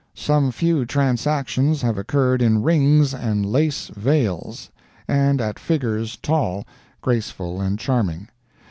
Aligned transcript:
Some 0.15 0.49
few 0.51 0.83
transactions 0.87 1.83
have 1.83 1.95
occurred 1.95 2.41
in 2.41 2.63
rings 2.63 3.13
and 3.13 3.45
lace 3.45 3.89
veils, 3.89 4.71
and 5.07 5.39
at 5.39 5.59
figures 5.59 6.17
tall, 6.17 6.65
graceful 7.03 7.61
and 7.61 7.77
charming. 7.77 8.27